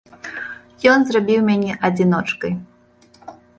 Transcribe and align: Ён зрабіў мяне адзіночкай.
Ён 0.91 0.99
зрабіў 1.09 1.45
мяне 1.51 1.77
адзіночкай. 1.91 2.53